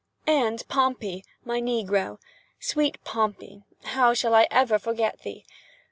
[0.25, 3.61] And Pompey, my negro!—sweet Pompey!
[3.83, 5.45] how shall I ever forget thee?